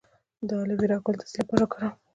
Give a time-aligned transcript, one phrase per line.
[0.47, 1.93] د الوویرا ګل د څه لپاره وکاروم؟